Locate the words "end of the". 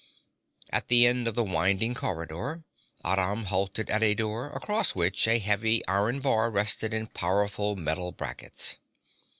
1.05-1.43